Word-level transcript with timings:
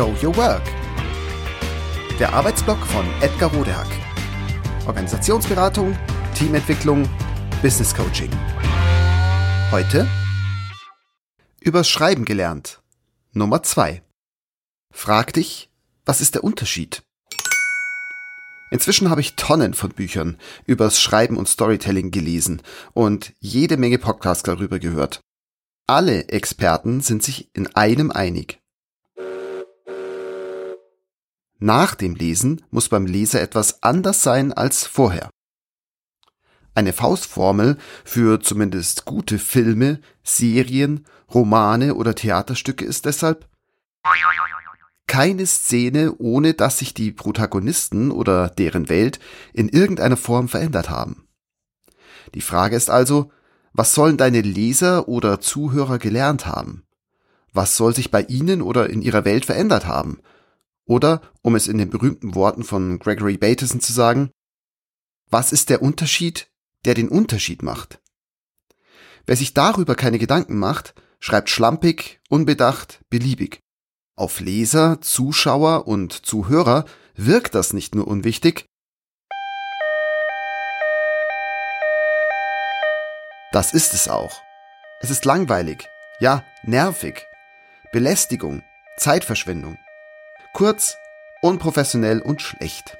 Show 0.00 0.16
Your 0.22 0.34
Work. 0.38 0.62
Der 2.18 2.32
Arbeitsblock 2.32 2.78
von 2.86 3.04
Edgar 3.20 3.52
Rodehack. 3.52 3.86
Organisationsberatung, 4.86 5.94
Teamentwicklung, 6.34 7.06
Business 7.60 7.94
Coaching. 7.94 8.30
Heute 9.70 10.08
übers 11.60 11.86
Schreiben 11.90 12.24
gelernt. 12.24 12.80
Nummer 13.34 13.62
zwei. 13.62 14.02
Frag 14.90 15.34
dich, 15.34 15.68
was 16.06 16.22
ist 16.22 16.34
der 16.34 16.44
Unterschied? 16.44 17.02
Inzwischen 18.70 19.10
habe 19.10 19.20
ich 19.20 19.36
Tonnen 19.36 19.74
von 19.74 19.90
Büchern 19.90 20.38
übers 20.64 20.98
Schreiben 20.98 21.36
und 21.36 21.46
Storytelling 21.46 22.10
gelesen 22.10 22.62
und 22.94 23.34
jede 23.38 23.76
Menge 23.76 23.98
Podcasts 23.98 24.44
darüber 24.44 24.78
gehört. 24.78 25.20
Alle 25.86 26.28
Experten 26.28 27.02
sind 27.02 27.22
sich 27.22 27.50
in 27.52 27.66
einem 27.76 28.10
einig. 28.10 28.59
Nach 31.60 31.94
dem 31.94 32.14
Lesen 32.14 32.62
muss 32.70 32.88
beim 32.88 33.04
Leser 33.04 33.40
etwas 33.40 33.82
anders 33.82 34.22
sein 34.22 34.52
als 34.52 34.86
vorher. 34.86 35.28
Eine 36.74 36.94
Faustformel 36.94 37.76
für 38.04 38.40
zumindest 38.40 39.04
gute 39.04 39.38
Filme, 39.38 40.00
Serien, 40.22 41.04
Romane 41.32 41.94
oder 41.94 42.14
Theaterstücke 42.14 42.84
ist 42.84 43.04
deshalb 43.04 43.46
keine 45.06 45.44
Szene, 45.44 46.14
ohne 46.18 46.54
dass 46.54 46.78
sich 46.78 46.94
die 46.94 47.10
Protagonisten 47.10 48.10
oder 48.10 48.48
deren 48.48 48.88
Welt 48.88 49.18
in 49.52 49.68
irgendeiner 49.68 50.16
Form 50.16 50.48
verändert 50.48 50.88
haben. 50.88 51.26
Die 52.34 52.40
Frage 52.40 52.76
ist 52.76 52.90
also, 52.90 53.32
was 53.72 53.92
sollen 53.92 54.16
deine 54.16 54.40
Leser 54.40 55.08
oder 55.08 55.40
Zuhörer 55.40 55.98
gelernt 55.98 56.46
haben? 56.46 56.84
Was 57.52 57.76
soll 57.76 57.94
sich 57.94 58.12
bei 58.12 58.22
ihnen 58.22 58.62
oder 58.62 58.88
in 58.88 59.02
ihrer 59.02 59.24
Welt 59.24 59.44
verändert 59.44 59.84
haben? 59.84 60.20
Oder, 60.90 61.20
um 61.42 61.54
es 61.54 61.68
in 61.68 61.78
den 61.78 61.88
berühmten 61.88 62.34
Worten 62.34 62.64
von 62.64 62.98
Gregory 62.98 63.36
Bateson 63.36 63.80
zu 63.80 63.92
sagen, 63.92 64.32
was 65.28 65.52
ist 65.52 65.70
der 65.70 65.82
Unterschied, 65.82 66.50
der 66.84 66.94
den 66.94 67.08
Unterschied 67.08 67.62
macht? 67.62 68.02
Wer 69.24 69.36
sich 69.36 69.54
darüber 69.54 69.94
keine 69.94 70.18
Gedanken 70.18 70.58
macht, 70.58 70.96
schreibt 71.20 71.48
schlampig, 71.48 72.20
unbedacht, 72.28 73.04
beliebig. 73.08 73.60
Auf 74.16 74.40
Leser, 74.40 75.00
Zuschauer 75.00 75.86
und 75.86 76.26
Zuhörer 76.26 76.86
wirkt 77.14 77.54
das 77.54 77.72
nicht 77.72 77.94
nur 77.94 78.08
unwichtig, 78.08 78.66
das 83.52 83.72
ist 83.72 83.94
es 83.94 84.08
auch. 84.08 84.42
Es 85.00 85.10
ist 85.10 85.24
langweilig, 85.24 85.88
ja, 86.18 86.42
nervig, 86.64 87.24
Belästigung, 87.92 88.64
Zeitverschwendung. 88.96 89.78
Kurz, 90.52 90.96
unprofessionell 91.42 92.20
und 92.20 92.42
schlecht. 92.42 92.96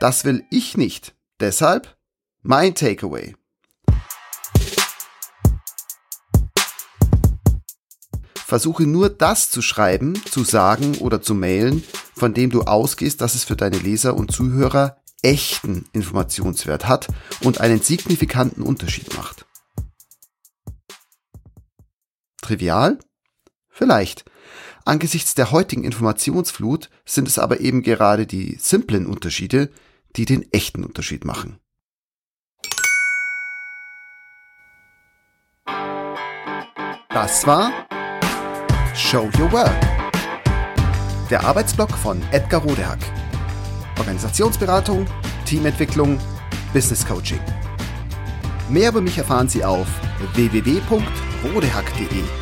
Das 0.00 0.24
will 0.24 0.44
ich 0.50 0.76
nicht. 0.76 1.14
Deshalb 1.40 1.96
mein 2.42 2.74
Takeaway. 2.74 3.34
Versuche 8.34 8.82
nur 8.82 9.08
das 9.08 9.50
zu 9.50 9.62
schreiben, 9.62 10.14
zu 10.26 10.44
sagen 10.44 10.98
oder 10.98 11.22
zu 11.22 11.34
mailen, 11.34 11.82
von 12.14 12.34
dem 12.34 12.50
du 12.50 12.62
ausgehst, 12.62 13.22
dass 13.22 13.34
es 13.34 13.44
für 13.44 13.56
deine 13.56 13.78
Leser 13.78 14.14
und 14.14 14.30
Zuhörer 14.30 15.02
echten 15.22 15.88
Informationswert 15.92 16.86
hat 16.86 17.08
und 17.42 17.60
einen 17.60 17.80
signifikanten 17.80 18.62
Unterschied 18.62 19.16
macht. 19.16 19.46
Trivial? 22.42 22.98
Vielleicht. 23.72 24.24
Angesichts 24.84 25.34
der 25.34 25.50
heutigen 25.50 25.82
Informationsflut 25.82 26.90
sind 27.06 27.26
es 27.26 27.38
aber 27.38 27.60
eben 27.60 27.82
gerade 27.82 28.26
die 28.26 28.58
simplen 28.60 29.06
Unterschiede, 29.06 29.70
die 30.14 30.26
den 30.26 30.52
echten 30.52 30.84
Unterschied 30.84 31.24
machen. 31.24 31.58
Das 37.08 37.46
war 37.46 37.72
Show 38.94 39.30
Your 39.38 39.50
Work. 39.52 39.80
Der 41.30 41.44
Arbeitsblock 41.44 41.92
von 41.92 42.20
Edgar 42.30 42.60
Rodehack. 42.62 42.98
Organisationsberatung, 43.98 45.06
Teamentwicklung, 45.46 46.18
Business 46.74 47.06
Coaching. 47.06 47.40
Mehr 48.68 48.90
über 48.90 49.00
mich 49.00 49.16
erfahren 49.16 49.48
Sie 49.48 49.64
auf 49.64 49.86
www.rodehack.de 50.34 52.41